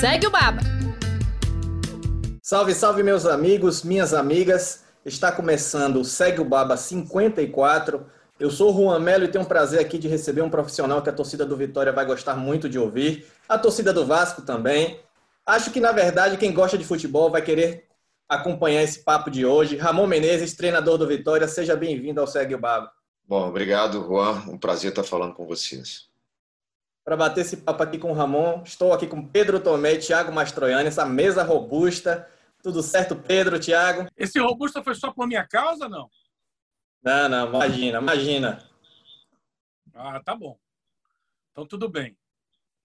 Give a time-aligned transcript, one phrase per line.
[0.00, 0.60] Segue o Baba.
[2.40, 4.84] Salve, salve, meus amigos, minhas amigas.
[5.04, 8.06] Está começando o Segue o Baba 54.
[8.38, 11.10] Eu sou o Juan Melo e tenho um prazer aqui de receber um profissional que
[11.10, 13.26] a torcida do Vitória vai gostar muito de ouvir.
[13.48, 15.00] A torcida do Vasco também.
[15.44, 17.88] Acho que, na verdade, quem gosta de futebol vai querer
[18.28, 19.76] acompanhar esse papo de hoje.
[19.76, 22.88] Ramon Menezes, treinador do Vitória, seja bem-vindo ao Segue o Baba.
[23.26, 24.44] Bom, obrigado, Juan.
[24.46, 26.07] Um prazer estar falando com vocês.
[27.08, 30.30] Para bater esse papo aqui com o Ramon, estou aqui com Pedro Tomé e Thiago
[30.30, 32.28] Mastroianni, essa mesa robusta.
[32.62, 34.10] Tudo certo, Pedro, Thiago?
[34.14, 36.10] Esse robusta foi só por minha causa, não?
[37.02, 38.62] Não, não, imagina, imagina.
[39.94, 40.58] Ah, tá bom.
[41.50, 42.14] Então tudo bem.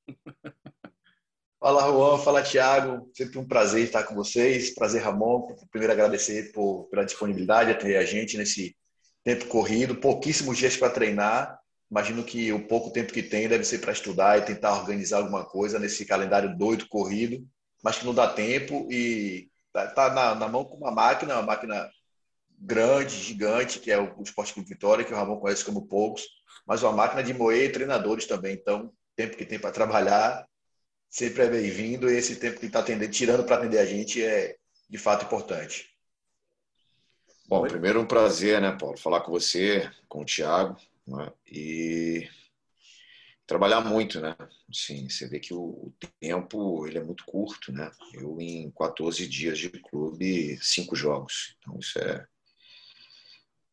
[1.59, 2.17] Fala, Juan.
[2.19, 3.11] Fala, Thiago.
[3.13, 4.73] Sempre um prazer estar com vocês.
[4.73, 5.53] Prazer, Ramon.
[5.69, 8.73] Primeiro, agradecer por, pela disponibilidade de ter a gente nesse
[9.21, 9.95] tempo corrido.
[9.95, 11.61] Pouquíssimos dias para treinar.
[11.93, 15.45] Imagino que o pouco tempo que tem deve ser para estudar e tentar organizar alguma
[15.45, 17.47] coisa nesse calendário doido, corrido,
[17.83, 21.43] mas que não dá tempo e tá, tá na, na, mão com uma máquina, uma
[21.43, 21.87] máquina
[22.57, 26.23] grande, gigante, que é o, o Esporte Clube Vitória, que o Ramon conhece como poucos,
[26.65, 28.55] mas uma máquina de moer treinadores também.
[28.55, 30.47] Então, tempo que tem para trabalhar
[31.11, 34.55] sempre é bem-vindo e esse tempo que está tirando para atender a gente é
[34.89, 35.91] de fato importante.
[37.47, 40.75] Bom, primeiro um prazer, né, Paulo, falar com você, com o Thiago,
[41.07, 42.29] né, e
[43.45, 44.35] trabalhar muito, né?
[44.69, 47.91] Assim, você vê que o, tempo ele é muito curto, né?
[48.13, 51.55] Eu em 14 dias de clube, cinco jogos.
[51.59, 52.25] Então isso é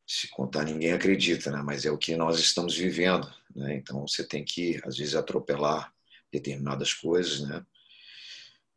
[0.06, 1.62] se contar ninguém acredita, né?
[1.62, 3.76] Mas é o que nós estamos vivendo, né?
[3.76, 5.92] Então você tem que às vezes atropelar
[6.32, 7.64] determinadas coisas, né?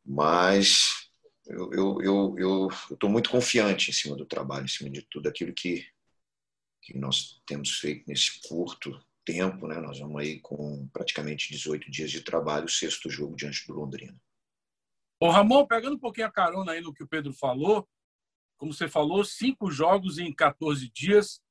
[0.05, 1.09] Mas
[1.45, 5.53] eu eu eu estou muito confiante em cima do trabalho, em cima de tudo aquilo
[5.53, 5.85] que
[6.83, 9.79] que nós temos feito nesse curto tempo, né?
[9.79, 14.19] Nós vamos aí com praticamente 18 dias de trabalho, sexto jogo diante do Londrina.
[15.19, 17.87] Ô Ramon, pegando um pouquinho a carona aí no que o Pedro falou,
[18.57, 21.41] como você falou, cinco jogos em 14 dias,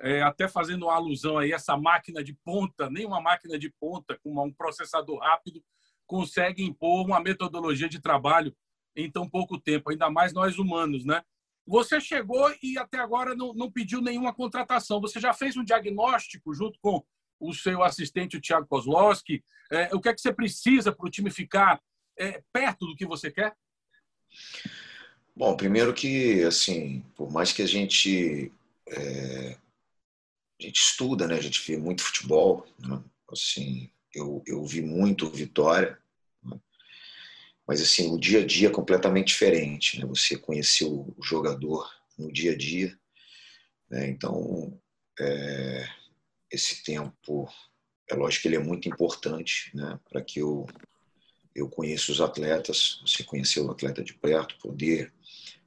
[0.00, 4.18] é, até fazendo uma alusão aí, essa máquina de ponta, nem uma máquina de ponta
[4.22, 5.62] com um processador rápido
[6.06, 8.54] consegue impor uma metodologia de trabalho
[8.94, 11.22] em tão pouco tempo, ainda mais nós humanos, né?
[11.66, 15.00] Você chegou e até agora não, não pediu nenhuma contratação.
[15.00, 17.02] Você já fez um diagnóstico junto com
[17.40, 19.44] o seu assistente, o Thiago Kozlowski?
[19.70, 21.80] É, o que é que você precisa para o time ficar
[22.18, 23.54] é, perto do que você quer?
[25.34, 28.52] Bom, primeiro que, assim, por mais que a gente,
[28.88, 29.56] é,
[30.60, 31.36] a gente estuda, né?
[31.36, 33.02] A gente vê muito futebol, né?
[33.30, 35.98] assim, eu, eu vi muito Vitória?
[37.72, 40.04] Mas assim, o dia a dia é completamente diferente, né?
[40.04, 42.94] Você conhecer o jogador no dia a dia,
[43.88, 44.10] né?
[44.10, 44.78] Então,
[45.18, 45.88] é,
[46.50, 47.48] esse tempo,
[48.10, 49.98] é lógico que ele é muito importante, né?
[50.10, 50.66] Para que eu
[51.54, 55.10] eu conheça os atletas, você conhecer o atleta de perto, poder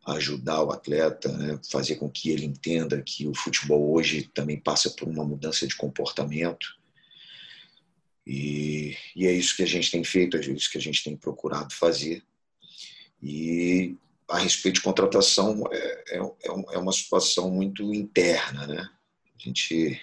[0.06, 1.60] ajudar o atleta, né?
[1.72, 5.76] fazer com que ele entenda que o futebol hoje também passa por uma mudança de
[5.76, 6.78] comportamento.
[8.26, 11.16] E, e é isso que a gente tem feito, é isso que a gente tem
[11.16, 12.24] procurado fazer.
[13.22, 13.96] E
[14.28, 18.66] a respeito de contratação, é, é, é, é uma situação muito interna.
[18.66, 18.90] Né?
[19.36, 20.02] A, gente,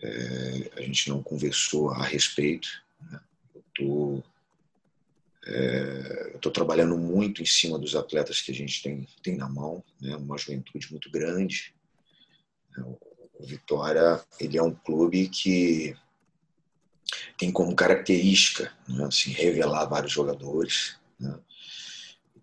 [0.00, 2.68] é, a gente não conversou a respeito.
[3.00, 3.20] Né?
[3.54, 4.24] Eu estou
[5.44, 9.82] é, estou trabalhando muito em cima dos atletas que a gente tem, tem na mão,
[10.00, 10.14] né?
[10.14, 11.74] uma juventude muito grande.
[12.78, 15.96] O Vitória ele é um clube que
[17.36, 19.04] tem como característica né?
[19.04, 20.96] assim, revelar vários jogadores.
[21.18, 21.38] Né?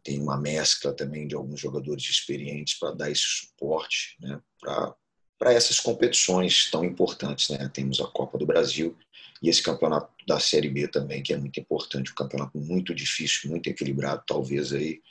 [0.04, 4.40] Tem uma mescla também de alguns jogadores experientes para dar esse suporte né?
[4.60, 7.50] para essas competições tão importantes.
[7.50, 7.70] Né?
[7.74, 8.98] Temos a Copa do Brasil
[9.42, 13.50] e esse campeonato da Série B também, que é muito importante, um campeonato muito difícil,
[13.50, 15.02] muito equilibrado, talvez aí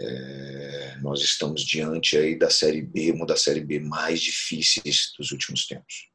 [0.00, 5.30] é, nós estamos diante aí da Série B, uma das Série B mais difíceis dos
[5.30, 6.09] últimos tempos.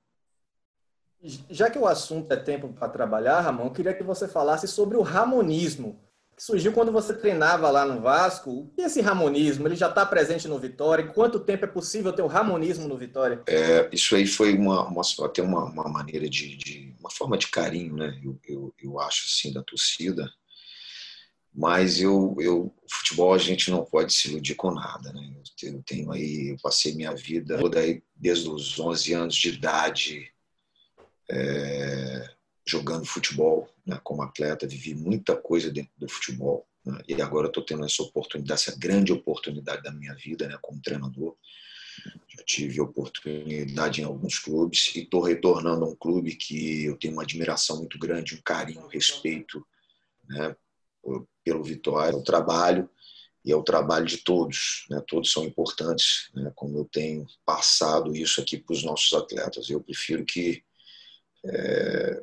[1.49, 4.97] Já que o assunto é tempo para trabalhar, Ramon, eu queria que você falasse sobre
[4.97, 5.99] o ramonismo
[6.35, 8.69] que surgiu quando você treinava lá no Vasco.
[8.75, 9.67] Que é esse ramonismo?
[9.67, 11.07] Ele já está presente no Vitória?
[11.07, 13.41] Quanto tempo é possível ter o ramonismo no Vitória?
[13.47, 17.47] É, isso aí foi uma, uma até uma, uma maneira de, de, uma forma de
[17.47, 18.19] carinho, né?
[18.21, 20.29] Eu, eu, eu acho assim da torcida
[21.57, 25.33] mas eu, eu futebol a gente não pode se iludir com nada, né?
[25.63, 30.34] Eu tenho aí, eu passei minha vida toda aí desde os 11 anos de idade
[31.29, 32.29] é,
[32.65, 33.99] jogando futebol, né?
[34.03, 36.99] Como atleta, vivi muita coisa dentro do futebol né?
[37.07, 40.57] e agora estou tendo essa oportunidade, essa grande oportunidade da minha vida, né?
[40.61, 41.35] Como treinador,
[42.27, 47.13] já tive oportunidade em alguns clubes e estou retornando a um clube que eu tenho
[47.13, 49.65] uma admiração muito grande, um carinho, um respeito,
[50.27, 50.55] né?
[51.43, 52.89] pelo Vitória, o trabalho
[53.45, 55.01] e é o trabalho de todos, né?
[55.07, 56.51] todos são importantes, né?
[56.55, 59.69] como eu tenho passado isso aqui para os nossos atletas.
[59.69, 60.63] Eu prefiro que
[61.47, 62.21] é,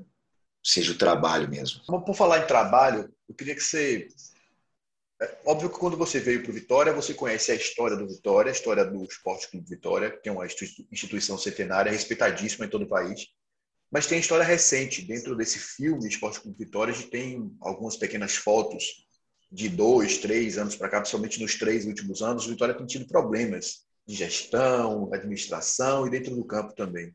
[0.63, 1.81] seja o trabalho mesmo.
[1.85, 4.09] Por falar em trabalho, eu queria que você.
[5.21, 8.51] É óbvio que quando você veio para o Vitória, você conhece a história do Vitória,
[8.51, 10.47] a história do Esporte Clube Vitória, que é uma
[10.91, 13.29] instituição centenária, respeitadíssima em todo o país.
[13.91, 15.03] Mas tem história recente.
[15.03, 19.07] Dentro desse filme Esporte Clube Vitória, a gente tem algumas pequenas fotos
[19.53, 23.07] de dois, três anos para cá, principalmente nos três últimos anos, o Vitória tem tido
[23.07, 27.15] problemas de gestão, administração e dentro do campo também.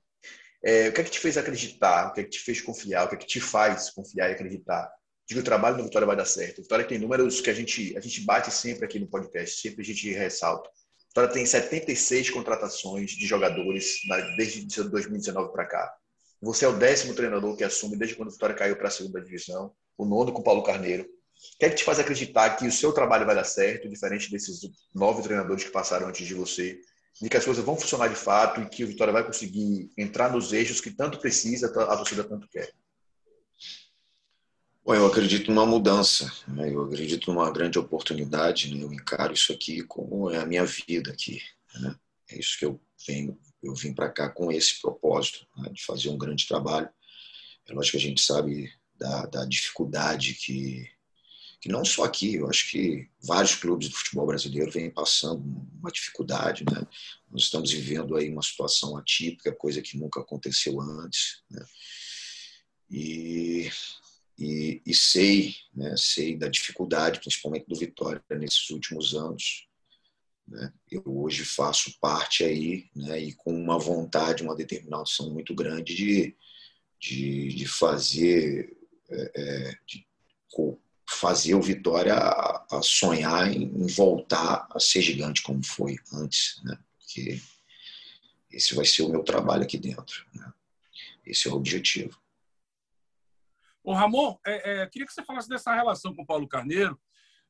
[0.67, 2.09] É, o que é que te fez acreditar?
[2.09, 3.05] O que é que te fez confiar?
[3.05, 4.91] O que é que te faz confiar e acreditar
[5.25, 6.59] de que o trabalho do Vitória vai dar certo?
[6.59, 9.81] O Vitória tem números que a gente, a gente bate sempre aqui no podcast, sempre
[9.81, 10.69] a gente ressalta.
[10.69, 13.99] O Vitória tem 76 contratações de jogadores
[14.35, 15.93] desde 2019 para cá.
[16.41, 19.21] Você é o décimo treinador que assume desde quando o Vitória caiu para a segunda
[19.21, 21.03] divisão, o nono com o Paulo Carneiro.
[21.03, 24.29] O que é que te faz acreditar que o seu trabalho vai dar certo, diferente
[24.29, 24.59] desses
[24.93, 26.77] nove treinadores que passaram antes de você,
[27.21, 30.31] de que as coisas vão funcionar de fato e que o Vitória vai conseguir entrar
[30.31, 32.71] nos eixos que tanto precisa, a torcida tanto quer?
[34.85, 36.71] Bom, eu acredito numa mudança, né?
[36.73, 38.83] eu acredito numa grande oportunidade, né?
[38.83, 41.41] eu encaro isso aqui como é a minha vida aqui.
[41.75, 41.95] Né?
[42.29, 46.09] É isso que eu venho eu vim para cá com esse propósito, né, de fazer
[46.09, 46.89] um grande trabalho.
[47.67, 50.89] É lógico que a gente sabe da, da, dificuldade que,
[51.59, 55.43] que não só aqui, eu acho que vários clubes do futebol brasileiro vêm passando
[55.79, 56.85] uma dificuldade, né?
[57.31, 61.65] Nós estamos vivendo aí uma situação atípica, coisa que nunca aconteceu antes, né?
[62.89, 63.69] E,
[64.37, 65.95] e, e sei, né?
[65.97, 69.67] Sei da dificuldade, principalmente do Vitória nesses últimos anos,
[70.47, 70.71] né?
[70.89, 76.35] Eu hoje faço parte aí, né, e com uma vontade, uma determinação muito grande de,
[76.99, 78.77] de, de fazer,
[79.09, 80.07] é, é de
[81.07, 86.77] fazer o Vitória a, sonhar em, voltar a ser gigante como foi antes, né?
[86.99, 87.41] porque
[88.51, 90.25] esse vai ser o meu trabalho aqui dentro.
[90.33, 90.51] Né?
[91.25, 92.19] Esse é o objetivo.
[93.83, 96.99] O Ramon, é, é, queria que você falasse dessa relação com o Paulo Carneiro,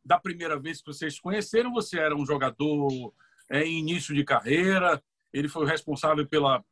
[0.06, 3.14] da primeira vez que vocês conheceram, você era um jogador
[3.50, 5.04] é, em início de carreira,
[5.34, 6.64] ele foi o responsável pela,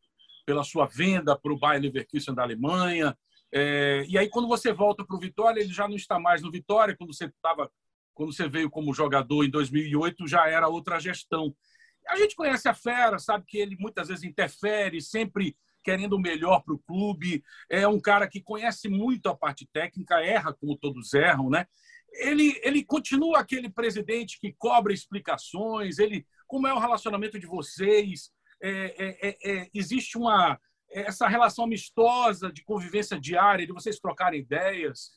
[0.45, 3.17] pela sua venda para o Bayer Leverkusen da Alemanha.
[3.57, 6.51] É, e aí, quando você volta para o Vitória, ele já não está mais no
[6.51, 6.95] Vitória.
[6.97, 7.71] Quando você estava,
[8.13, 11.55] quando você veio como jogador em 2008, já era outra gestão.
[12.07, 16.63] A gente conhece a Fera, sabe que ele muitas vezes interfere, sempre querendo o melhor
[16.63, 17.41] para o clube.
[17.69, 21.65] É um cara que conhece muito a parte técnica, erra como todos erram, né?
[22.19, 25.99] ele, ele continua aquele presidente que cobra explicações.
[25.99, 28.31] Ele, como é o relacionamento de vocês?
[28.61, 30.59] É, é, é, é existe uma
[31.01, 35.11] essa relação amistosa de convivência diária, de vocês trocarem ideias?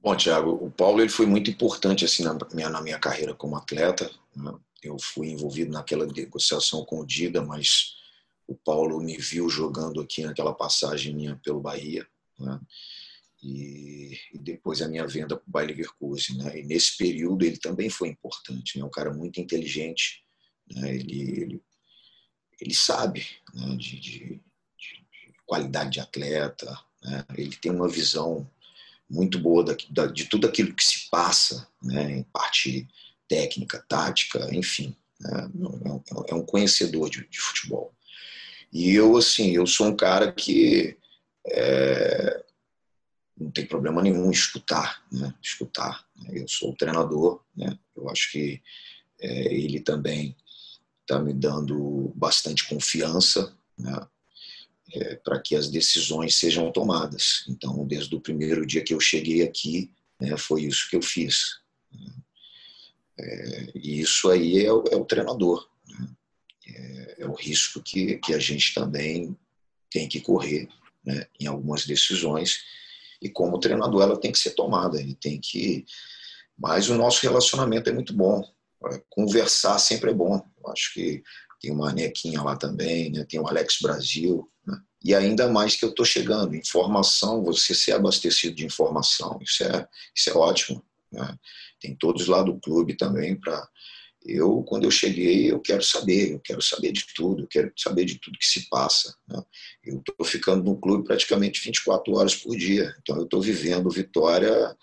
[0.00, 3.56] Bom, Tiago, o Paulo ele foi muito importante assim na minha, na minha carreira como
[3.56, 4.10] atleta.
[4.34, 4.54] Né?
[4.82, 7.96] Eu fui envolvido naquela negociação com o Dida, mas
[8.46, 12.06] o Paulo me viu jogando aqui naquela passagem minha pelo Bahia.
[12.38, 12.60] Né?
[13.42, 16.38] e, e, depois a minha venda para o Bayer Leverkusen.
[16.38, 16.60] Né?
[16.60, 18.84] E nesse período ele também foi importante, né?
[18.84, 20.24] um cara muito inteligente,
[20.72, 20.94] né?
[20.94, 21.62] ele, ele,
[22.60, 23.76] ele sabe né?
[23.76, 24.18] de, de,
[24.76, 27.24] de, qualidade de atleta, né?
[27.36, 28.48] ele tem uma visão
[29.08, 32.18] muito boa da, da, de tudo aquilo que se passa né?
[32.18, 32.86] em parte
[33.28, 34.94] técnica, tática, enfim.
[35.20, 35.50] Né?
[35.84, 37.92] É, um, é conhecedor de, de futebol.
[38.72, 40.96] E eu, assim, eu sou um cara que
[41.46, 42.44] é,
[43.36, 45.32] não tem problema nenhum escutar, né?
[45.42, 46.06] escutar.
[46.16, 46.40] Né?
[46.40, 47.78] Eu sou o treinador, né?
[47.96, 48.60] eu acho que
[49.20, 50.36] é, ele também
[51.08, 54.06] está me dando bastante confiança né?
[54.92, 57.44] é, para que as decisões sejam tomadas.
[57.48, 61.60] Então, desde o primeiro dia que eu cheguei aqui, né, foi isso que eu fiz.
[61.90, 62.12] Né?
[63.18, 65.66] É, e isso aí é o, é o treinador.
[65.88, 66.08] Né?
[66.66, 69.34] É, é, o risco que, que a gente também
[69.90, 70.68] tem que correr
[71.02, 72.60] né, em algumas decisões
[73.20, 75.86] e como treinador ela tem que ser tomada, ele tem que.
[76.56, 78.44] Mas o nosso relacionamento é muito bom.
[79.08, 80.40] Conversar sempre é bom.
[80.62, 81.22] Eu acho que
[81.60, 83.24] tem uma Nequinha lá também, né?
[83.28, 84.78] tem o Alex Brasil, né?
[85.04, 89.86] E ainda mais que eu estou chegando, informação, você ser abastecido de informação, isso é,
[90.14, 90.84] isso é ótimo.
[91.10, 91.38] Né?
[91.80, 93.66] Tem todos lá do clube também para
[94.24, 98.04] eu, quando eu cheguei, eu quero saber, eu quero saber de tudo, eu quero saber
[98.04, 99.14] de tudo que se passa.
[99.26, 99.42] Né?
[99.84, 104.76] Eu estou ficando no clube praticamente 24 horas por dia, então eu estou vivendo Vitória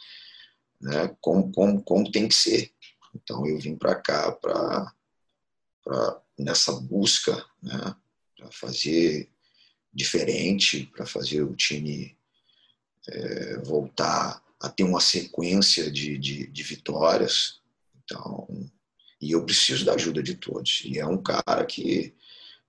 [0.81, 2.71] né, como, como, como tem que ser.
[3.15, 4.93] Então eu vim para cá para
[6.37, 7.95] nessa busca, né,
[8.35, 9.29] para fazer
[9.93, 12.17] diferente, para fazer o time
[13.07, 17.61] é, voltar a ter uma sequência de, de, de vitórias.
[18.03, 18.47] Então,
[19.21, 20.81] e eu preciso da ajuda de todos.
[20.85, 22.13] E é um cara que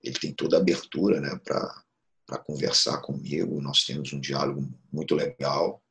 [0.02, 3.60] ele tem toda a abertura né, para conversar comigo.
[3.60, 5.82] Nós temos um diálogo muito legal.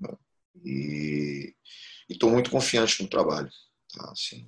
[0.00, 0.10] Né?
[0.64, 1.54] E
[2.08, 3.50] estou muito confiante no trabalho.
[3.94, 4.10] Tá?
[4.10, 4.46] Assim,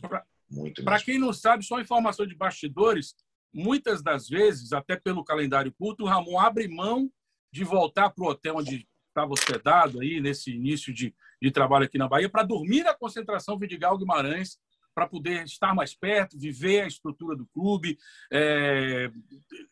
[0.50, 3.14] muito Para quem não sabe, só informação de bastidores,
[3.52, 7.10] muitas das vezes, até pelo calendário curto, o Ramon abre mão
[7.52, 11.96] de voltar para o hotel onde estava hospedado aí nesse início de, de trabalho aqui
[11.96, 14.58] na Bahia para dormir na concentração Vidigal Guimarães
[14.94, 17.98] para poder estar mais perto, viver a estrutura do clube,
[18.32, 19.10] é,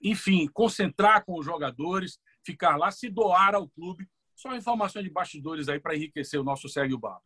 [0.02, 4.06] enfim, concentrar com os jogadores, ficar lá, se doar ao clube.
[4.34, 7.20] Só informações de bastidores aí para enriquecer o nosso Segue o Bar.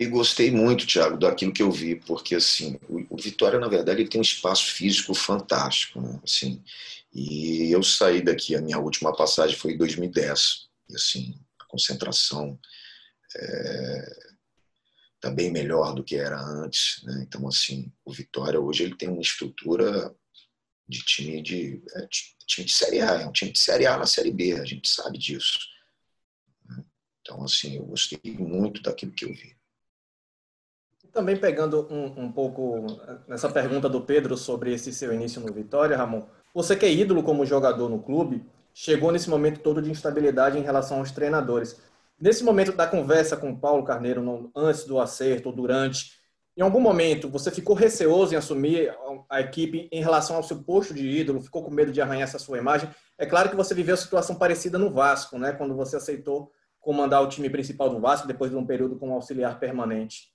[0.00, 4.08] E gostei muito, Thiago, daquilo que eu vi, porque assim, o, Vitória, na verdade, ele
[4.08, 6.18] tem um espaço físico fantástico, né?
[6.24, 6.64] assim,
[7.12, 12.58] e eu saí daqui, a minha última passagem foi em 2010, e assim, a concentração
[13.36, 14.30] é,
[15.16, 17.02] está bem melhor do que era antes.
[17.04, 17.22] Né?
[17.28, 20.16] Então, assim, o Vitória hoje ele tem uma estrutura
[20.88, 22.08] de time de, é,
[22.46, 24.88] time de Série A, é um time de Série A na Série B, a gente
[24.88, 25.58] sabe disso.
[26.64, 26.82] Né?
[27.20, 29.59] Então, assim, eu gostei muito daquilo que eu vi.
[31.12, 32.86] Também pegando um, um pouco
[33.26, 36.22] nessa pergunta do Pedro sobre esse seu início no Vitória, Ramon,
[36.54, 40.62] você que é ídolo como jogador no clube, chegou nesse momento todo de instabilidade em
[40.62, 41.80] relação aos treinadores.
[42.20, 46.12] Nesse momento da conversa com o Paulo Carneiro, no, antes do acerto ou durante,
[46.56, 48.94] em algum momento você ficou receoso em assumir
[49.28, 51.40] a equipe em relação ao seu posto de ídolo?
[51.40, 52.90] Ficou com medo de arranhar essa sua imagem?
[53.18, 55.52] É claro que você viveu situação parecida no Vasco, né?
[55.52, 59.58] Quando você aceitou comandar o time principal do Vasco depois de um período como auxiliar
[59.58, 60.30] permanente.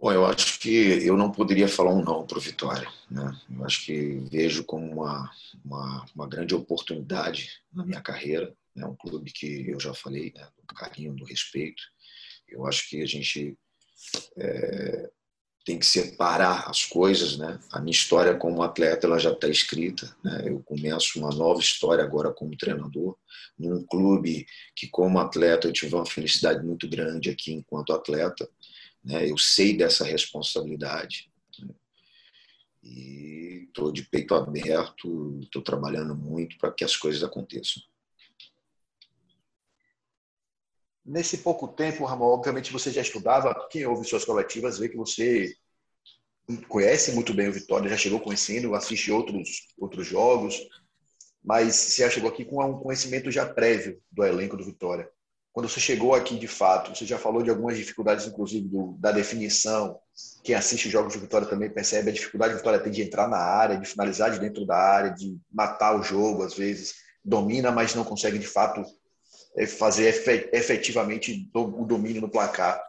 [0.00, 2.88] Bom, eu acho que eu não poderia falar um não para o Vitória.
[3.10, 3.38] Né?
[3.54, 5.30] Eu acho que vejo como uma,
[5.62, 10.46] uma, uma grande oportunidade na minha carreira é um clube que eu já falei, né,
[10.66, 11.82] do carinho, do respeito.
[12.48, 13.58] Eu acho que a gente
[14.38, 15.10] é,
[15.64, 17.60] tem que separar as coisas, né?
[17.70, 20.44] A minha história como atleta ela já está escrita, né?
[20.46, 23.16] Eu começo uma nova história agora como treinador
[23.58, 28.48] num clube que como atleta eu tive uma felicidade muito grande aqui enquanto atleta,
[29.04, 29.28] né?
[29.28, 31.74] Eu sei dessa responsabilidade né?
[32.82, 37.82] e estou de peito aberto, estou trabalhando muito para que as coisas aconteçam.
[41.04, 45.56] Nesse pouco tempo, Ramon, obviamente você já estudava, quem ouve suas coletivas vê que você
[46.68, 50.68] conhece muito bem o Vitória, já chegou conhecendo, assiste outros, outros jogos,
[51.42, 55.10] mas você já chegou aqui com um conhecimento já prévio do elenco do Vitória.
[55.60, 59.12] Quando você chegou aqui de fato, você já falou de algumas dificuldades, inclusive do, da
[59.12, 59.98] definição.
[60.42, 63.28] Quem assiste os jogos do Vitória também percebe a dificuldade que Vitória tem de entrar
[63.28, 67.70] na área, de finalizar de dentro da área, de matar o jogo, às vezes domina,
[67.70, 68.82] mas não consegue de fato
[69.54, 72.82] é, fazer efetivamente o domínio no placar.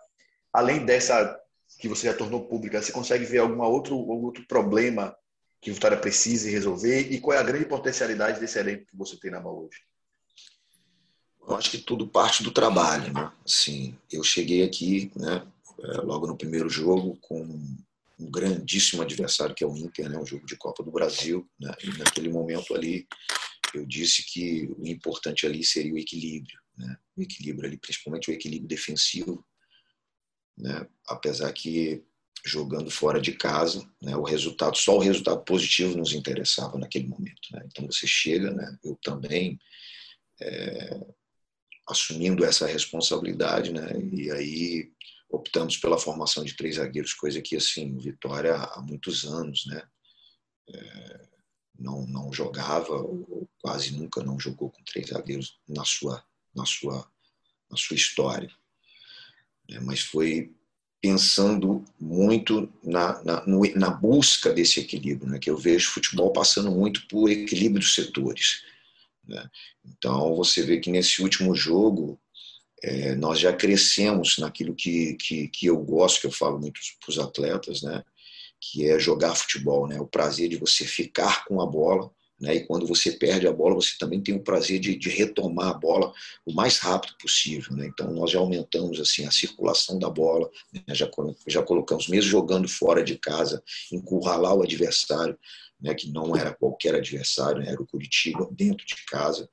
[0.54, 1.38] Além dessa
[1.78, 5.14] que você já tornou pública, você consegue ver algum outro, algum outro problema
[5.60, 9.30] que Vitória precise resolver e qual é a grande potencialidade desse elenco que você tem
[9.30, 9.91] na mão hoje?
[11.48, 13.32] Eu acho que tudo parte do trabalho, né?
[13.46, 15.46] Assim, eu cheguei aqui, né,
[15.80, 20.26] é, logo no primeiro jogo com um grandíssimo adversário que é o Inter, né, um
[20.26, 21.74] jogo de Copa do Brasil, né?
[21.84, 23.08] E naquele momento ali
[23.74, 26.98] eu disse que o importante ali seria o equilíbrio, né?
[27.16, 29.46] o equilíbrio ali, principalmente o equilíbrio defensivo,
[30.58, 30.88] né?
[31.08, 32.04] apesar que
[32.44, 34.16] jogando fora de casa, né?
[34.16, 37.42] o resultado, só o resultado positivo nos interessava naquele momento.
[37.52, 37.64] Né?
[37.68, 38.78] Então você chega, né?
[38.84, 39.60] eu também
[40.42, 41.00] é,
[41.88, 43.92] assumindo essa responsabilidade, né?
[44.14, 44.92] e aí
[45.30, 49.82] optamos pela formação de três zagueiros, coisa que assim Vitória há muitos anos, né?
[50.70, 51.28] É,
[51.80, 56.24] não, não jogava, ou quase nunca não jogou com três zagueiros na sua,
[56.54, 57.10] na sua,
[57.70, 58.50] na sua história.
[59.70, 60.54] É, mas foi
[61.02, 63.44] pensando muito na, na,
[63.76, 65.40] na busca desse equilíbrio, né?
[65.40, 68.64] que eu vejo futebol passando muito por equilíbrio dos setores.
[69.28, 69.48] Né?
[69.86, 72.20] Então, você vê que nesse último jogo,
[72.84, 77.12] é, nós já crescemos naquilo que, que, que eu gosto, que eu falo muito para
[77.12, 78.04] os atletas, né?
[78.62, 80.00] que é jogar futebol, né?
[80.00, 82.12] O prazer de você ficar com a bola,
[82.42, 82.56] né?
[82.56, 85.74] E quando você perde a bola, você também tem o prazer de, de retomar a
[85.74, 86.12] bola
[86.44, 87.86] o mais rápido possível, né?
[87.86, 90.82] Então nós já aumentamos assim a circulação da bola, né?
[90.90, 91.10] já
[91.48, 95.38] já colocamos mesmo jogando fora de casa, encurralar o adversário,
[95.80, 95.94] né?
[95.94, 97.70] Que não era qualquer adversário, né?
[97.72, 99.48] era o Curitiba dentro de casa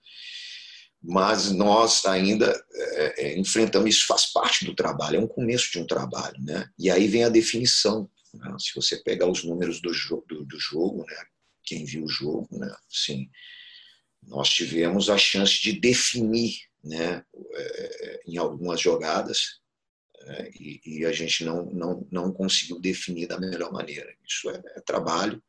[1.00, 5.78] mas nós ainda é, é, enfrentamos isso faz parte do trabalho é um começo de
[5.78, 8.10] um trabalho né e aí vem a definição?
[8.58, 9.90] Se você pegar os números do,
[10.28, 11.16] do, do jogo, né?
[11.68, 12.74] Quem viu o jogo, né?
[12.88, 13.30] Sim,
[14.22, 17.24] nós tivemos a chance de definir né?
[17.54, 19.60] É, em algumas jogadas
[20.20, 24.12] é, e, e, a gente não, não, não conseguiu definir da melhor maneira.
[24.26, 25.42] Isso é, é trabalho,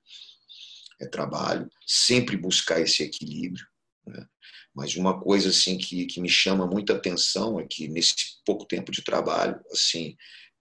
[0.99, 3.65] é trabalho, sempre buscar esse equilíbrio.
[4.05, 4.25] Né?
[4.73, 8.91] Mas uma coisa assim que, que me chama muita atenção é que nesse pouco tempo
[8.91, 10.15] de trabalho, assim,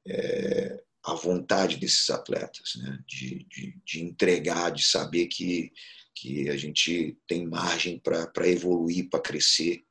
[0.06, 2.98] é, a vontade desses atletas, né?
[3.06, 5.72] de, de, de entregar, de saber que,
[6.14, 9.84] que a gente tem margem para evoluir, para crescer.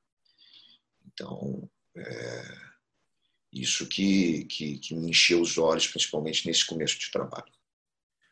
[1.05, 2.57] Então, é,
[3.51, 7.51] isso que, que, que, me encheu os olhos, principalmente nesse começo de trabalho.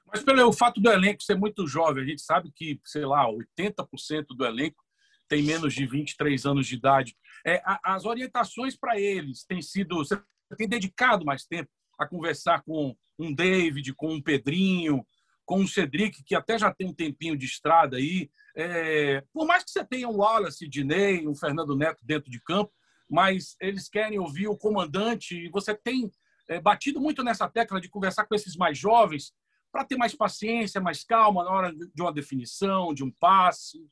[0.06, 4.27] Mas pelo fato do elenco ser muito jovem, a gente sabe que, sei lá, 80%
[4.30, 4.84] do elenco
[5.27, 7.18] tem menos de 23 anos de idade.
[7.46, 9.98] É, as orientações para eles têm sido.
[9.98, 10.22] Você
[10.56, 15.06] tem dedicado mais tempo a conversar com um David, com um Pedrinho,
[15.46, 18.30] com um Cedric, que até já tem um tempinho de estrada aí.
[18.56, 22.72] É, por mais que você tenha um Wallace, Diney, um Fernando Neto dentro de campo,
[23.10, 26.12] mas eles querem ouvir o comandante e você tem
[26.48, 29.32] é, batido muito nessa tecla de conversar com esses mais jovens
[29.72, 33.86] para ter mais paciência, mais calma na hora de uma definição, de um passe.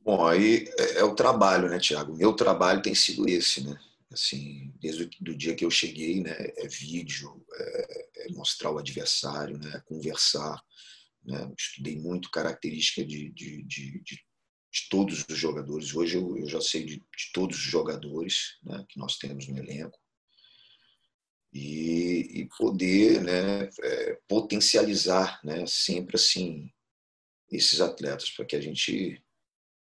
[0.00, 2.16] Bom, aí é, é o trabalho, né, Tiago?
[2.16, 3.78] Meu trabalho tem sido esse, né?
[4.12, 9.58] Assim desde o dia que eu cheguei né é vídeo é, é mostrar o adversário
[9.58, 10.60] né conversar
[11.24, 14.18] né estudei muito característica de, de, de, de,
[14.88, 15.94] todos os jogadores.
[15.94, 19.58] Hoje eu, eu já sei de, de, todos os jogadores né, que nós temos no
[19.58, 19.98] elenco.
[21.52, 26.72] E, e poder né é, potencializar né sempre assim
[27.50, 29.20] esses atletas para que a gente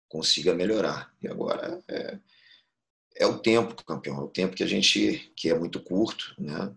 [0.09, 1.15] consiga melhorar.
[1.21, 2.19] E agora é,
[3.15, 6.75] é o tempo, campeão, é o tempo que a gente que é muito curto, né?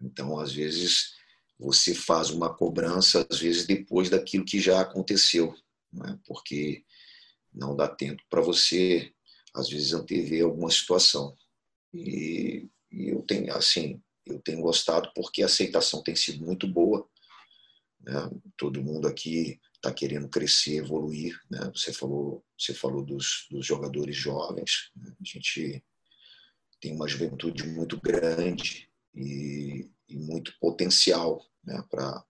[0.00, 1.14] Então, às vezes
[1.58, 5.54] você faz uma cobrança às vezes depois daquilo que já aconteceu,
[5.92, 6.18] né?
[6.26, 6.84] Porque
[7.52, 9.12] não dá tempo para você
[9.54, 11.36] às vezes antever alguma situação.
[11.92, 17.06] E, e eu tenho assim, eu tenho gostado porque a aceitação tem sido muito boa.
[18.00, 18.30] Né?
[18.56, 21.36] Todo mundo aqui está querendo crescer, evoluir.
[21.50, 21.70] Né?
[21.74, 24.90] Você falou, você falou dos, dos jogadores jovens.
[24.96, 25.10] Né?
[25.10, 25.84] A gente
[26.80, 31.82] tem uma juventude muito grande e, e muito potencial né?
[31.90, 32.24] para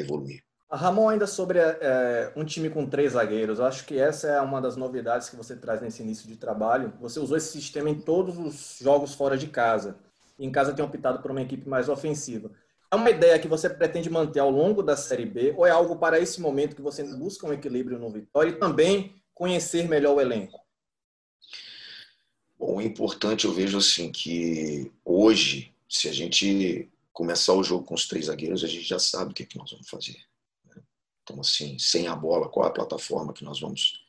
[0.00, 0.42] evoluir.
[0.70, 4.60] A Ramon, ainda sobre é, um time com três zagueiros, acho que essa é uma
[4.60, 6.92] das novidades que você traz nesse início de trabalho.
[7.00, 9.96] Você usou esse sistema em todos os jogos fora de casa.
[10.38, 12.50] Em casa tem optado por uma equipe mais ofensiva.
[12.90, 15.96] É uma ideia que você pretende manter ao longo da Série B ou é algo
[15.96, 20.20] para esse momento que você busca um equilíbrio no Vitória e também conhecer melhor o
[20.20, 20.60] elenco?
[22.58, 27.94] Bom, o importante eu vejo assim que hoje, se a gente começar o jogo com
[27.94, 30.16] os três zagueiros, a gente já sabe o que, é que nós vamos fazer.
[30.64, 30.82] Né?
[31.22, 34.07] Então, assim, sem a bola, qual é a plataforma que nós vamos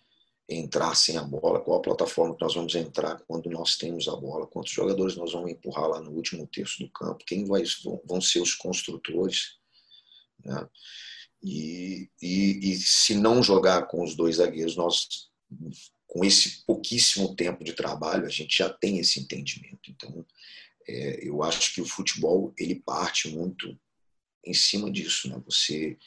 [0.49, 4.15] entrar sem a bola, qual a plataforma que nós vamos entrar quando nós temos a
[4.15, 7.63] bola, quantos jogadores nós vamos empurrar lá no último terço do campo, quem vai,
[8.05, 9.57] vão ser os construtores.
[10.43, 10.67] Né?
[11.43, 15.29] E, e, e, se não jogar com os dois zagueiros, nós,
[16.07, 19.89] com esse pouquíssimo tempo de trabalho, a gente já tem esse entendimento.
[19.89, 20.25] Então,
[20.87, 23.79] é, eu acho que o futebol ele parte muito
[24.43, 25.29] em cima disso.
[25.29, 25.41] Né?
[25.45, 25.97] Você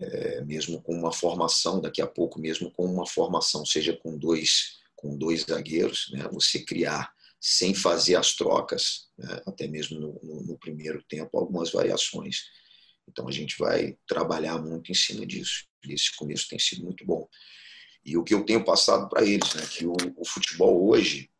[0.00, 4.80] é, mesmo com uma formação, daqui a pouco, mesmo com uma formação, seja com dois,
[4.96, 10.42] com dois zagueiros, né, você criar, sem fazer as trocas, né, até mesmo no, no,
[10.44, 12.44] no, primeiro tempo, algumas variações.
[13.08, 15.66] Então a gente vai trabalhar muito em cima disso.
[15.88, 17.28] Esse começo tem sido muito bom.
[18.04, 21.30] E o que eu tenho passado para eles, né, que o, o futebol hoje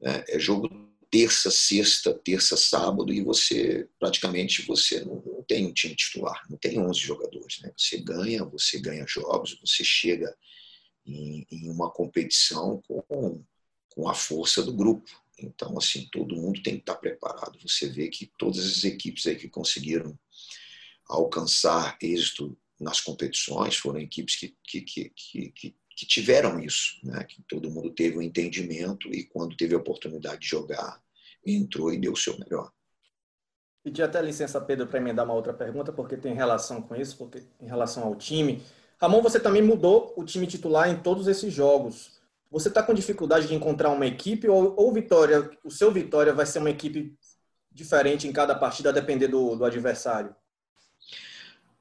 [0.00, 0.68] né, é jogo
[1.10, 6.78] terça, sexta, terça, sábado e você praticamente você não, tem um time titular, não tem
[6.78, 7.72] 11 jogadores, né?
[7.76, 10.32] Você ganha, você ganha jogos, você chega
[11.04, 13.44] em, em uma competição com,
[13.88, 15.10] com a força do grupo.
[15.36, 17.58] Então, assim, todo mundo tem que estar preparado.
[17.66, 20.16] Você vê que todas as equipes aí que conseguiram
[21.08, 25.10] alcançar êxito nas competições foram equipes que, que, que,
[25.50, 27.24] que, que tiveram isso, né?
[27.24, 31.02] que todo mundo teve um entendimento e quando teve a oportunidade de jogar,
[31.44, 32.72] entrou e deu o seu melhor.
[33.82, 37.42] Pedir até licença, Pedro, para emendar uma outra pergunta, porque tem relação com isso, porque
[37.60, 38.62] em relação ao time.
[39.00, 42.20] Ramon, você também mudou o time titular em todos esses jogos.
[42.50, 46.44] Você está com dificuldade de encontrar uma equipe ou, ou Vitória, o seu Vitória vai
[46.44, 47.16] ser uma equipe
[47.70, 50.34] diferente em cada partida, a depender do, do adversário?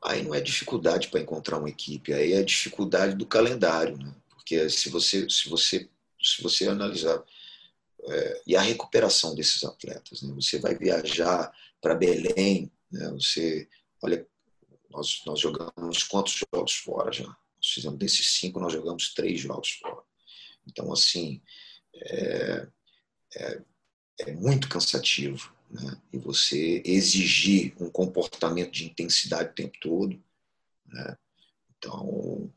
[0.02, 4.14] Aí não é dificuldade para encontrar uma equipe, aí é dificuldade do calendário, né?
[4.30, 5.90] Porque se você, se você,
[6.22, 7.22] se você analisar
[8.08, 10.34] é, e a recuperação desses atletas, né?
[10.36, 13.10] Você vai viajar para Belém, né?
[13.12, 13.68] Você,
[14.02, 14.28] olha,
[14.90, 17.26] nós, nós jogamos quantos jogos fora já?
[17.26, 20.04] Nós fizemos desses cinco, nós jogamos três jogos fora.
[20.68, 21.42] Então, assim,
[21.96, 22.68] é,
[23.36, 23.62] é,
[24.20, 25.54] é muito cansativo.
[25.70, 26.02] Né?
[26.12, 30.22] E você exigir um comportamento de intensidade o tempo todo.
[30.88, 31.18] Né?
[31.78, 32.52] Então,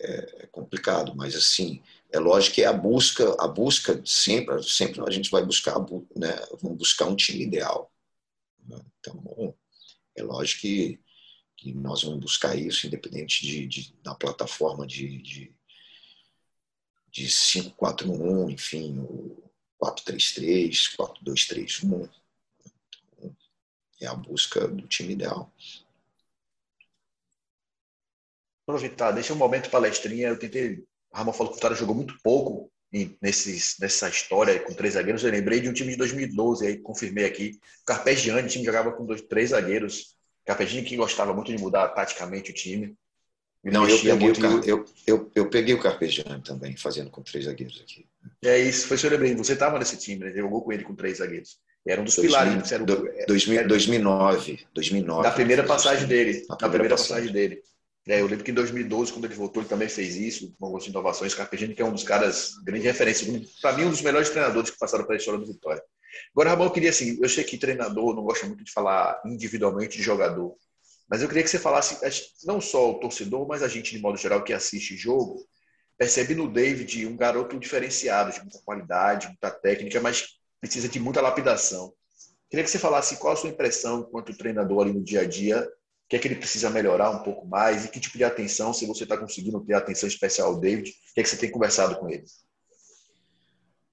[0.00, 5.02] é, é complicado, mas assim, é lógico que é a busca, a busca sempre, sempre
[5.06, 5.78] a gente vai buscar,
[6.16, 7.89] né, vamos buscar um time ideal.
[8.70, 8.80] Né?
[9.00, 9.54] Então,
[10.16, 11.00] é lógico que,
[11.56, 15.54] que, nós vamos buscar isso, independente de, de da plataforma de, de,
[17.10, 19.42] de 5-4-1, enfim, o
[19.82, 22.10] 4-3-3, 4-2-3-1.
[23.12, 23.36] Então,
[24.00, 25.52] é a busca do time ideal.
[28.62, 30.28] Aproveitar, deixa um momento palestrinha.
[30.28, 30.78] Eu tentei.
[31.12, 32.70] O Ramon falou que o Vitória jogou muito pouco
[33.20, 35.22] nesses, nessa história com três zagueiros.
[35.22, 37.58] Eu lembrei de um time de 2012, aí confirmei aqui.
[37.82, 40.16] O Carpegiani, o time jogava com dois, três zagueiros.
[40.44, 42.96] Carpegiani que gostava muito de mudar taticamente o time.
[43.62, 44.52] Não, eu peguei, o Car...
[44.66, 48.06] eu, eu, eu peguei o Carpegiani também, fazendo com três zagueiros aqui.
[48.42, 49.34] É isso, foi o que eu lembrei.
[49.34, 50.32] Você estava nesse time, né?
[50.32, 51.58] Jogou com ele com três zagueiros.
[51.86, 52.72] Era um dos 2000, pilares.
[52.72, 55.22] Era o, do, 2000, 2009, 2009.
[55.22, 56.44] Da primeira passagem dele.
[56.48, 57.28] Na primeira, primeira passagem.
[57.28, 57.62] passagem dele.
[58.10, 60.84] É, eu lembro que em 2012, quando ele voltou, ele também fez isso, com algumas
[60.84, 61.32] inovações.
[61.32, 63.24] Carpegiani, que é um dos caras, grande referência.
[63.62, 65.80] Para mim, um dos melhores treinadores que passaram pela história do Vitória.
[66.34, 69.96] Agora, Ramon, eu queria assim, eu sei que treinador não gosta muito de falar individualmente
[69.96, 70.56] de jogador,
[71.08, 72.00] mas eu queria que você falasse,
[72.44, 75.46] não só o torcedor, mas a gente, de modo geral, que assiste jogo,
[75.96, 81.20] percebe no David um garoto diferenciado, de muita qualidade, muita técnica, mas precisa de muita
[81.20, 81.92] lapidação.
[82.48, 85.64] Queria que você falasse qual a sua impressão enquanto treinador ali no dia a dia,
[86.10, 88.84] que é que ele precisa melhorar um pouco mais e que tipo de atenção, se
[88.84, 91.96] você está conseguindo ter atenção especial ao David, o que é que você tem conversado
[92.00, 92.24] com ele?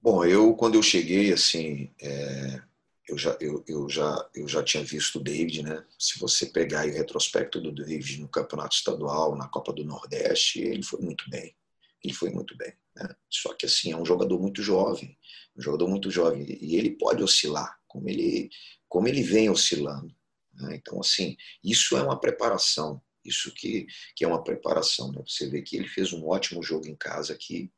[0.02, 2.60] Bom, eu quando eu cheguei, assim, é,
[3.08, 5.84] eu já, eu, eu, já, eu já tinha visto o David, né?
[5.96, 10.82] Se você pegar o retrospecto do David no campeonato estadual, na Copa do Nordeste, ele
[10.82, 11.54] foi muito bem.
[12.02, 12.72] Ele foi muito bem.
[12.96, 13.08] Né?
[13.30, 15.16] Só que assim é um jogador muito jovem,
[15.56, 18.50] um jogador muito jovem e ele pode oscilar, como ele,
[18.88, 20.12] como ele vem oscilando.
[20.58, 20.76] Né?
[20.76, 23.00] Então assim, isso é uma preparação.
[23.24, 25.12] Isso que, que é uma preparação.
[25.12, 25.22] Né?
[25.26, 27.70] Você vê que ele fez um ótimo jogo em casa aqui,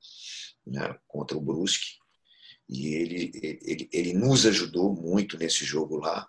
[0.67, 0.97] né?
[1.09, 2.01] contra o Brusque
[2.71, 6.29] e ele, ele, ele nos ajudou muito nesse jogo lá,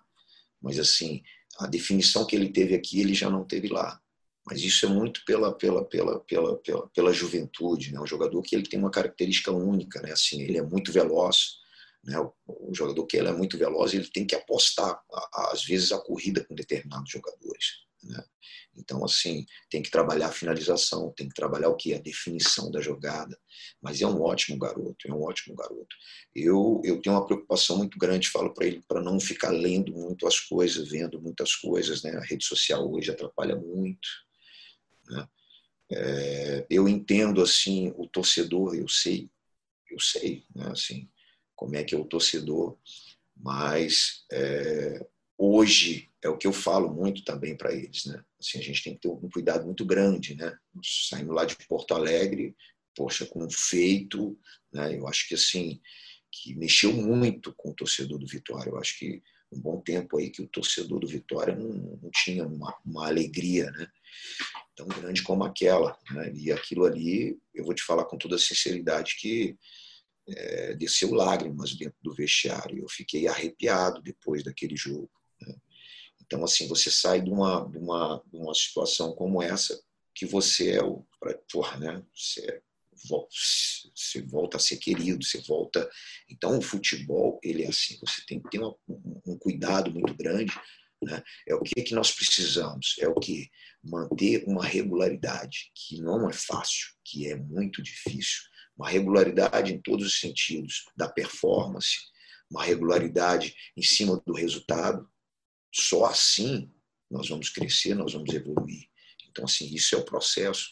[0.60, 1.22] mas assim,
[1.58, 4.00] a definição que ele teve aqui, ele já não teve lá.
[4.44, 8.00] Mas isso é muito pela, pela, pela, pela, pela, pela juventude, né?
[8.00, 10.10] Um jogador que ele tem uma característica única, né?
[10.10, 11.58] Assim, ele é muito veloz,
[12.04, 12.18] né?
[12.46, 15.00] O, jogador que ele é muito veloz, ele tem que apostar,
[15.52, 17.82] às vezes, a corrida com determinados jogadores.
[18.02, 18.24] Né?
[18.76, 21.94] Então, assim, tem que trabalhar a finalização, tem que trabalhar o que?
[21.94, 23.38] A definição da jogada.
[23.80, 25.94] Mas é um ótimo garoto, é um ótimo garoto.
[26.34, 30.26] Eu, eu tenho uma preocupação muito grande, falo para ele, para não ficar lendo muito
[30.26, 32.02] as coisas, vendo muitas coisas.
[32.02, 32.16] Né?
[32.16, 34.08] A rede social hoje atrapalha muito.
[35.08, 35.28] Né?
[35.92, 39.30] É, eu entendo, assim, o torcedor, eu sei,
[39.90, 40.70] eu sei, né?
[40.72, 41.06] assim,
[41.54, 42.76] como é que é o torcedor,
[43.36, 48.22] mas é, hoje é o que eu falo muito também para eles, né?
[48.38, 50.56] Assim, a gente tem que ter um cuidado muito grande, né?
[50.82, 52.54] Saindo lá de Porto Alegre,
[52.94, 54.38] poxa, com um feito,
[54.72, 54.96] né?
[54.96, 55.80] Eu acho que assim
[56.30, 58.70] que mexeu muito com o torcedor do Vitória.
[58.70, 61.68] Eu acho que um bom tempo aí que o torcedor do Vitória não,
[62.02, 63.86] não tinha uma, uma, alegria, né?
[64.74, 66.32] Tão grande como aquela, né?
[66.34, 69.58] E aquilo ali, eu vou te falar com toda sinceridade que
[70.28, 72.78] é, desceu lágrimas dentro do vestiário.
[72.78, 75.10] Eu fiquei arrepiado depois daquele jogo.
[75.40, 75.54] Né?
[76.20, 79.80] Então, assim, você sai de uma, de uma, de uma situação como essa,
[80.14, 81.04] que você é o.
[81.50, 82.02] Porra, né?
[82.14, 82.62] Você,
[83.94, 85.88] você volta a ser querido, você volta.
[86.28, 88.74] Então, o futebol, ele é assim, você tem que ter uma,
[89.26, 90.52] um cuidado muito grande.
[91.02, 91.22] Né?
[91.48, 92.94] É o que, que nós precisamos?
[93.00, 93.50] É o que?
[93.82, 98.42] Manter uma regularidade, que não é fácil, que é muito difícil.
[98.76, 101.98] Uma regularidade em todos os sentidos, da performance,
[102.50, 105.08] uma regularidade em cima do resultado,
[105.72, 106.70] só assim
[107.10, 108.88] nós vamos crescer, nós vamos evoluir.
[109.28, 110.70] Então, assim, isso é o processo.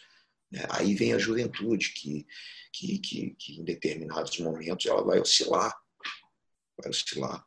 [0.51, 0.67] Né?
[0.71, 2.27] Aí vem a juventude, que,
[2.73, 5.75] que, que, que, em determinados momentos ela vai oscilar.
[6.79, 7.45] Vai oscilar.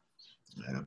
[0.55, 0.85] Né?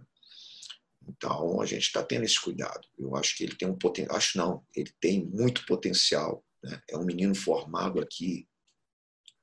[1.08, 2.86] Então, a gente está tendo esse cuidado.
[2.98, 4.16] Eu acho que ele tem um potencial.
[4.16, 6.44] Acho não, ele tem muito potencial.
[6.62, 6.80] Né?
[6.90, 8.48] É um menino formado aqui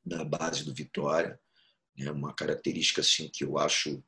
[0.05, 1.39] na base do Vitória.
[1.97, 2.11] Né?
[2.11, 4.03] Uma característica assim, que eu acho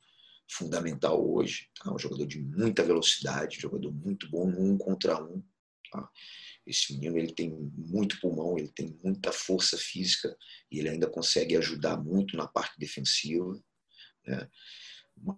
[0.49, 1.69] fundamental hoje.
[1.79, 1.93] Tá?
[1.93, 5.43] Um jogador de muita velocidade, um jogador muito bom um contra um.
[5.91, 6.09] Tá?
[6.65, 10.35] Esse menino ele tem muito pulmão, ele tem muita força física
[10.71, 13.59] e ele ainda consegue ajudar muito na parte defensiva.
[14.25, 14.49] Né?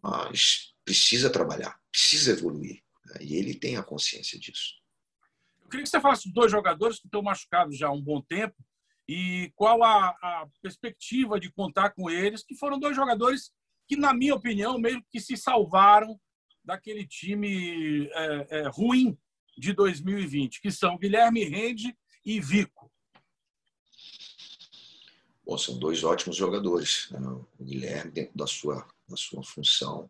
[0.02, 2.82] Mas precisa trabalhar, precisa evoluir.
[3.06, 3.18] Né?
[3.22, 4.76] E ele tem a consciência disso.
[5.62, 8.22] Eu queria que você falasse dos dois jogadores que estão machucados já há um bom
[8.22, 8.56] tempo
[9.08, 13.52] e qual a, a perspectiva de contar com eles, que foram dois jogadores
[13.88, 16.20] que, na minha opinião, meio que se salvaram
[16.64, 19.18] daquele time é, é, ruim
[19.58, 22.92] de 2020, que são Guilherme Rende e Vico.
[25.46, 27.10] Bom, são dois ótimos jogadores.
[27.10, 27.20] Né?
[27.58, 30.10] O Guilherme, dentro da sua, da sua função,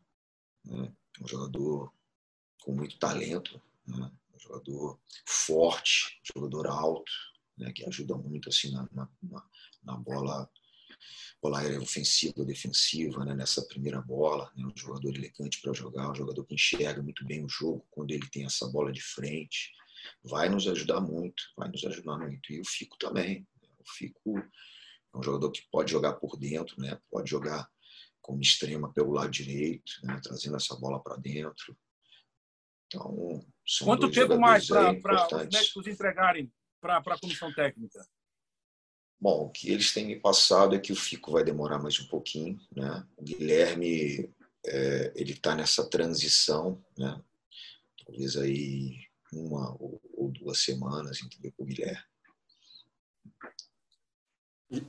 [0.65, 0.91] né?
[1.19, 1.93] É um jogador
[2.63, 4.11] com muito talento, né?
[4.33, 7.11] um jogador forte, um jogador alto,
[7.57, 7.71] né?
[7.71, 9.09] que ajuda muito assim na, na,
[9.83, 10.49] na bola
[11.41, 13.35] bola aérea ofensiva ou defensiva, né?
[13.35, 14.65] nessa primeira bola, né?
[14.65, 18.27] um jogador elegante para jogar, um jogador que enxerga muito bem o jogo quando ele
[18.29, 19.71] tem essa bola de frente,
[20.23, 22.51] vai nos ajudar muito, vai nos ajudar muito.
[22.51, 23.69] E o Fico também, né?
[23.79, 26.99] o Fico é um jogador que pode jogar por dentro, né?
[27.09, 27.69] pode jogar
[28.21, 30.19] como extrema pelo lado direito, né?
[30.23, 31.77] trazendo essa bola para dentro.
[32.87, 33.45] Então,
[33.83, 38.05] Quanto tempo mais para os médicos entregarem para a comissão técnica?
[39.19, 42.07] Bom, o que eles têm me passado é que o Fico vai demorar mais um
[42.07, 43.05] pouquinho, né?
[43.17, 44.31] O Guilherme,
[44.65, 47.19] é, ele está nessa transição, né?
[48.05, 48.95] Talvez aí
[49.33, 51.51] uma ou, ou duas semanas, entendeu?
[51.57, 52.03] Com o Guilherme.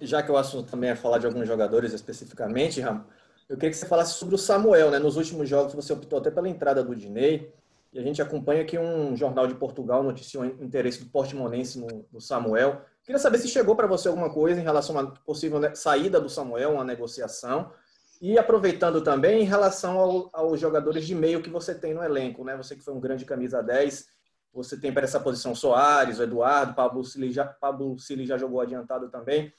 [0.03, 3.07] Já que o assunto também é falar de alguns jogadores especificamente, Ram,
[3.48, 4.98] eu queria que você falasse sobre o Samuel, né?
[4.98, 7.51] Nos últimos jogos você optou até pela entrada do Dinei,
[7.92, 12.07] e a gente acompanha que um jornal de Portugal noticiou o interesse do Portimonense no,
[12.12, 12.83] no Samuel.
[13.03, 16.74] Queria saber se chegou para você alguma coisa em relação à possível saída do Samuel,
[16.74, 17.72] uma negociação.
[18.20, 22.44] E aproveitando também em relação ao, aos jogadores de meio que você tem no elenco,
[22.44, 22.57] né?
[22.57, 24.07] Você que foi um grande camisa 10,
[24.53, 29.09] você tem para essa posição Soares, Eduardo, Pablo Cili já, Pablo Cili já jogou adiantado
[29.09, 29.53] também.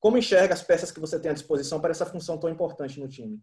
[0.00, 3.08] Como enxerga as peças que você tem à disposição para essa função tão importante no
[3.08, 3.42] time?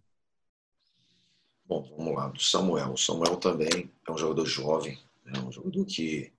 [1.71, 2.91] Bom, vamos lá, do Samuel.
[2.91, 6.29] O Samuel também é um jogador jovem, é um jogador que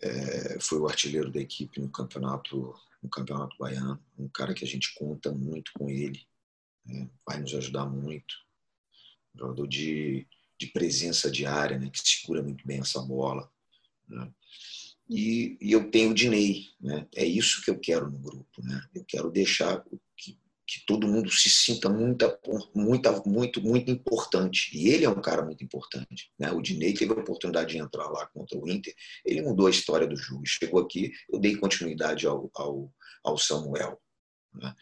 [0.00, 4.00] é, foi o artilheiro da equipe no campeonato, no campeonato baiano.
[4.16, 6.24] Um cara que a gente conta muito com ele,
[6.84, 7.10] né?
[7.26, 8.36] vai nos ajudar muito.
[9.34, 10.24] Um jogador de,
[10.56, 11.90] de presença diária, né?
[11.90, 13.50] que segura muito bem essa bola.
[14.08, 14.32] Né?
[15.10, 17.04] E, e, eu tenho o Dinei, né?
[17.16, 18.80] É isso que eu quero no grupo, né?
[18.94, 19.84] Eu quero deixar
[20.16, 22.38] que que todo mundo se sinta muita,
[22.74, 24.76] muita, muito, muito importante.
[24.76, 26.32] E ele é um cara muito importante.
[26.38, 26.50] Né?
[26.50, 30.06] O Dinei teve a oportunidade de entrar lá contra o Inter, ele mudou a história
[30.06, 30.42] do jogo.
[30.44, 34.00] Chegou aqui, eu dei continuidade ao, ao, ao Samuel.
[34.52, 34.74] Né?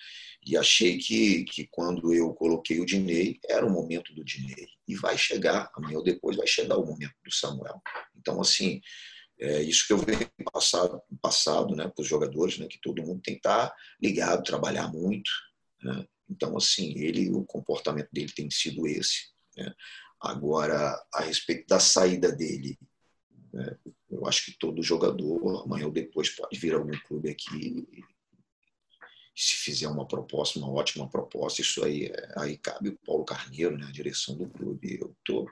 [0.46, 4.68] E achei que, que quando eu coloquei o Dinei, era o momento do Dinei.
[4.88, 7.82] E vai chegar, amanhã ou depois, vai chegar o momento do Samuel.
[8.16, 8.80] Então, assim,
[9.38, 13.20] é isso que eu venho passado, passado né, para os jogadores, né, que todo mundo
[13.20, 15.30] tem que estar ligado, trabalhar muito,
[15.84, 16.06] né?
[16.28, 19.28] Então, assim, ele, o comportamento dele tem sido esse.
[19.56, 19.72] Né?
[20.20, 22.78] Agora, a respeito da saída dele,
[23.52, 23.76] né?
[24.10, 27.86] eu acho que todo jogador, amanhã ou depois, pode vir a algum clube aqui
[29.36, 33.86] se fizer uma proposta, uma ótima proposta, isso aí, aí cabe o Paulo Carneiro, né?
[33.86, 34.98] a direção do clube.
[35.00, 35.46] Eu estou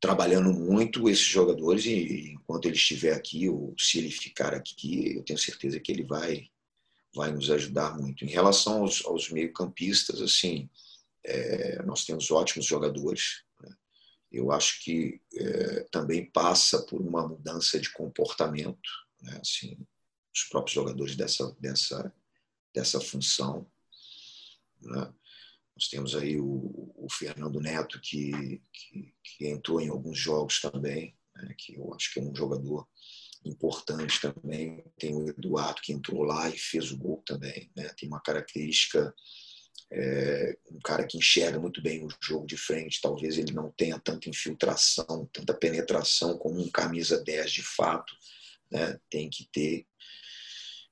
[0.00, 5.22] trabalhando muito esses jogadores e enquanto ele estiver aqui, ou se ele ficar aqui, eu
[5.22, 6.50] tenho certeza que ele vai
[7.14, 8.24] vai nos ajudar muito.
[8.24, 10.70] Em relação aos, aos meio-campistas, assim,
[11.24, 13.42] é, nós temos ótimos jogadores.
[13.60, 13.74] Né?
[14.30, 18.90] Eu acho que é, também passa por uma mudança de comportamento,
[19.22, 19.38] né?
[19.40, 19.76] assim,
[20.34, 22.12] os próprios jogadores dessa dessa
[22.72, 23.66] dessa função.
[24.80, 25.12] Né?
[25.74, 31.16] Nós temos aí o, o Fernando Neto que, que, que, entrou em alguns jogos também,
[31.34, 31.54] né?
[31.58, 32.86] que eu acho que é um jogador
[33.44, 34.84] importante também.
[34.98, 37.70] Tem o Eduardo que entrou lá e fez o gol também.
[37.76, 37.88] Né?
[37.98, 39.14] Tem uma característica,
[39.92, 43.00] é, um cara que enxerga muito bem o jogo de frente.
[43.00, 48.14] Talvez ele não tenha tanta infiltração, tanta penetração como um camisa 10 de fato
[48.70, 48.98] né?
[49.10, 49.86] tem que ter.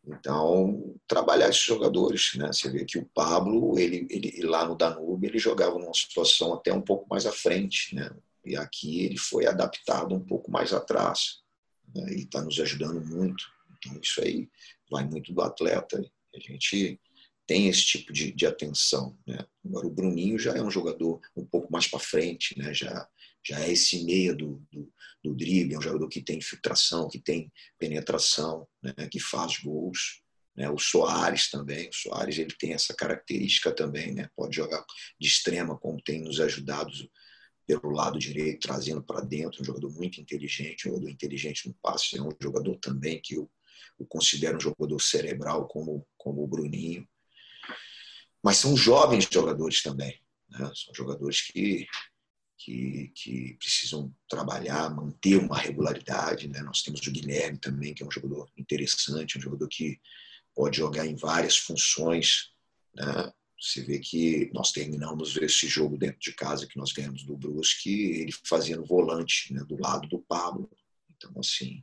[0.06, 2.46] Então, trabalhar esses jogadores, né?
[2.46, 6.72] Você vê que o Pablo, ele, ele lá no Danube, ele jogava numa situação até
[6.72, 8.10] um pouco mais à frente, né?
[8.44, 11.42] E aqui ele foi adaptado um pouco mais atrás
[11.94, 13.44] né, e está nos ajudando muito.
[13.78, 14.48] Então, isso aí
[14.90, 16.00] vai muito do atleta.
[16.34, 17.00] A gente
[17.46, 19.16] tem esse tipo de, de atenção.
[19.26, 19.38] Né?
[19.64, 22.74] Agora, o Bruninho já é um jogador um pouco mais para frente, né?
[22.74, 23.08] já,
[23.46, 24.92] já é esse meia do, do,
[25.24, 30.22] do drible, é um jogador que tem infiltração, que tem penetração, né, que faz gols.
[30.56, 34.84] Né, o Soares também, o Soares ele tem essa característica também, né, pode jogar
[35.20, 36.90] de extrema, como tem nos ajudado
[37.68, 42.16] pelo lado direito, trazendo para dentro, um jogador muito inteligente, um jogador inteligente no passe,
[42.16, 43.50] é um jogador também que eu,
[44.00, 47.06] eu considero um jogador cerebral como, como o Bruninho.
[48.42, 50.70] Mas são jovens jogadores também, né?
[50.74, 51.86] são jogadores que,
[52.56, 56.48] que, que, precisam trabalhar, manter uma regularidade.
[56.48, 56.62] Né?
[56.62, 60.00] Nós temos o Guilherme também, que é um jogador interessante, um jogador que
[60.54, 62.50] pode jogar em várias funções.
[62.94, 63.32] Né?
[63.60, 67.90] Você vê que nós terminamos esse jogo dentro de casa que nós ganhamos do Brusque,
[67.90, 70.70] ele fazendo volante né, do lado do Pablo.
[71.16, 71.82] Então, assim,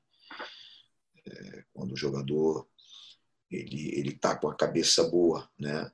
[1.28, 2.68] é, quando o jogador
[3.52, 5.92] ele ele está com a cabeça boa, né?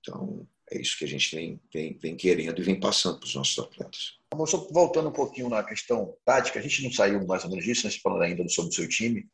[0.00, 3.34] Então, é isso que a gente vem, vem, vem querendo e vem passando para os
[3.34, 4.18] nossos atletas.
[4.46, 7.86] Só voltando um pouquinho na questão tática, a gente não saiu mais ou menos disso,
[7.86, 7.92] né?
[8.02, 9.28] falando ainda sobre o seu time.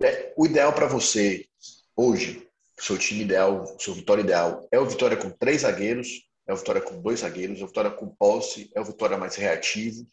[0.00, 1.46] É, o ideal para você
[1.94, 2.47] hoje
[2.78, 6.80] seu time ideal, seu vitória ideal, é o Vitória com três zagueiros, é o Vitória
[6.80, 10.06] com dois zagueiros, é o Vitória com posse, é o Vitória mais reativo.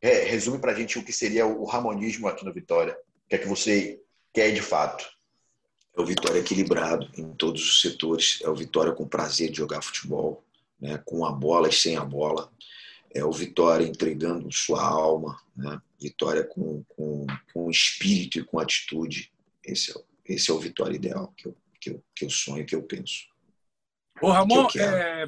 [0.00, 2.94] É, resume para a gente o que seria o ramonismo aqui no Vitória.
[2.94, 4.00] O que é que você
[4.32, 5.06] quer de fato?
[5.96, 8.38] É o Vitória equilibrado em todos os setores.
[8.42, 10.44] É o Vitória com prazer de jogar futebol,
[10.80, 11.00] né?
[11.04, 12.50] com a bola e sem a bola.
[13.12, 15.80] É o Vitória entregando sua alma, né?
[16.00, 19.32] Vitória com, com, com espírito e com atitude.
[19.64, 22.74] Esse é, esse é o Vitória ideal que eu que eu, que eu sonho, que
[22.74, 23.26] eu penso.
[24.22, 25.26] Ô, Ramon, é,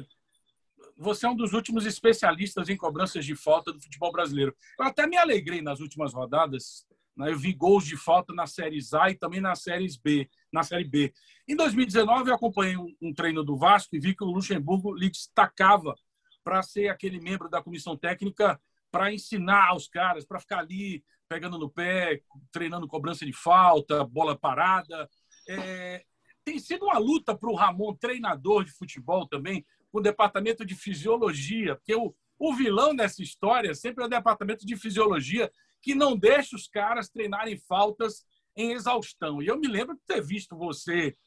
[0.97, 4.55] você é um dos últimos especialistas em cobranças de falta do futebol brasileiro.
[4.79, 6.87] Eu até me alegrei nas últimas rodadas.
[7.15, 7.31] Né?
[7.31, 10.27] Eu vi gols de falta na série A e também na série B.
[10.51, 11.13] Na série B.
[11.47, 15.09] Em 2019, eu acompanhei um, um treino do Vasco e vi que o Luxemburgo lhe
[15.09, 15.95] destacava
[16.43, 21.59] para ser aquele membro da comissão técnica para ensinar os caras, para ficar ali pegando
[21.59, 25.09] no pé, treinando cobrança de falta, bola parada.
[25.47, 26.03] É,
[26.47, 30.75] tem sido uma luta para o Ramon, treinador de futebol também, com o departamento de
[30.75, 36.15] fisiologia, porque o, o vilão dessa história sempre é o departamento de fisiologia, que não
[36.15, 39.41] deixa os caras treinarem faltas em exaustão.
[39.41, 41.17] E eu me lembro de ter visto você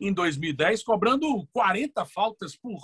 [0.00, 2.80] em 2010 cobrando 40 faltas por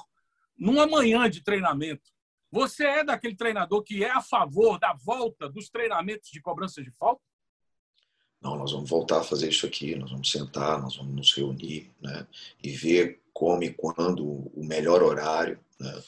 [0.54, 2.11] numa manhã de treinamento.
[2.50, 6.90] Você é daquele treinador que é a favor da volta dos treinamentos de cobrança de
[6.90, 7.22] falta?
[8.46, 11.90] Não, nós vamos voltar a fazer isso aqui, nós vamos sentar, nós vamos nos reunir
[12.00, 12.24] né,
[12.62, 15.59] e ver como e quando o melhor horário.
[15.80, 16.02] Né?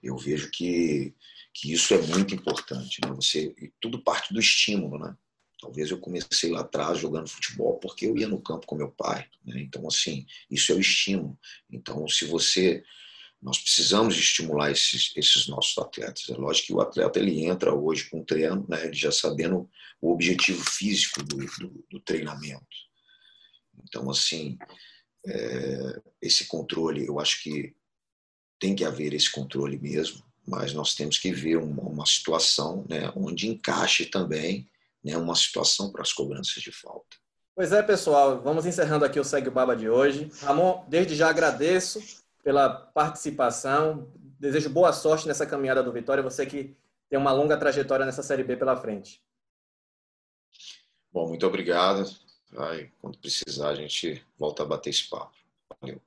[0.00, 1.12] Eu vejo que,
[1.52, 3.00] que isso é muito importante.
[3.04, 3.10] Né?
[3.16, 5.00] Você, e tudo parte do estímulo.
[5.00, 5.16] Né?
[5.60, 9.26] Talvez eu comecei lá atrás jogando futebol porque eu ia no campo com meu pai.
[9.44, 9.60] Né?
[9.60, 11.36] Então, assim, isso é o estímulo.
[11.68, 12.84] Então, se você
[13.42, 16.28] nós precisamos estimular esses, esses nossos atletas.
[16.28, 19.68] É lógico que o atleta ele entra hoje com o treino, né, ele já sabendo
[20.00, 22.66] o objetivo físico do, do, do treinamento.
[23.82, 24.58] Então, assim,
[25.26, 27.74] é, esse controle, eu acho que
[28.58, 33.10] tem que haver esse controle mesmo, mas nós temos que ver uma, uma situação né,
[33.16, 34.68] onde encaixe também
[35.02, 37.16] né, uma situação para as cobranças de falta.
[37.54, 40.30] Pois é, pessoal, vamos encerrando aqui o Segue o Baba de hoje.
[40.42, 42.00] Ramon, desde já agradeço
[42.42, 44.10] pela participação.
[44.38, 46.22] Desejo boa sorte nessa caminhada do Vitória.
[46.22, 46.76] Você que
[47.08, 49.22] tem uma longa trajetória nessa Série B pela frente.
[51.12, 52.04] Bom, muito obrigado.
[52.52, 55.32] Vai, quando precisar, a gente volta a bater esse papo.
[55.80, 56.00] Valeu.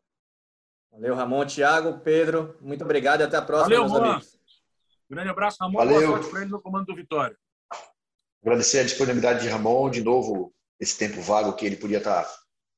[0.92, 2.58] Valeu, Ramon, Thiago, Pedro.
[2.62, 4.40] Muito obrigado e até a próxima, Valeu, meus amigos.
[5.10, 5.78] Grande abraço, Ramon.
[5.78, 6.08] Valeu.
[6.08, 7.38] Boa sorte para ele no comando do Vitória.
[8.42, 12.30] Agradecer a disponibilidade de Ramon, de novo, esse tempo vago que ele podia estar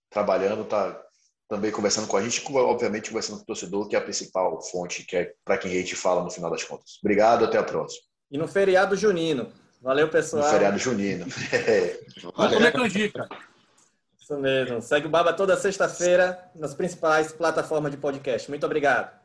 [0.09, 1.04] trabalhando, está
[1.47, 5.03] também conversando com a gente, obviamente conversando com o torcedor, que é a principal fonte,
[5.03, 6.97] que é para quem a gente fala no final das contas.
[7.01, 8.03] Obrigado, até a próxima.
[8.31, 9.51] E no feriado junino.
[9.81, 10.43] Valeu, pessoal.
[10.43, 11.25] No feriado junino.
[12.35, 13.29] Vamos comer canjica.
[14.19, 14.81] Isso mesmo.
[14.81, 18.49] Segue o Baba toda sexta-feira nas principais plataformas de podcast.
[18.49, 19.24] Muito obrigado.